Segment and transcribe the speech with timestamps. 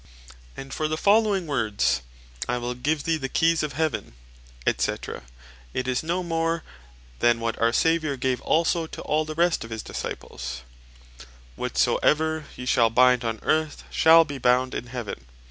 [0.57, 2.01] And for the following words,
[2.49, 4.13] "I will give thee the Keyes of Heaven,
[4.75, 4.91] &c."
[5.75, 6.63] it is no more
[7.19, 10.63] than what our Saviour gave also to all the rest of his Disciples
[11.19, 11.27] (Matth.
[11.53, 15.23] 18.18.) "Whatsoever yee shall bind on Earth, shall be bound in Heaven.